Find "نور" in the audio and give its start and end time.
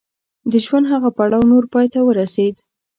1.51-1.63